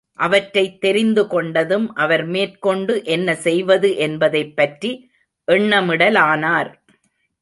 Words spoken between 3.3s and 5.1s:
செய்வது என்பதைப்பற்றி